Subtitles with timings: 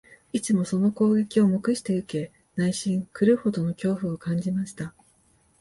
[0.33, 4.95] いつもその攻撃を黙して受け、内心、狂うほどの恐怖を感じました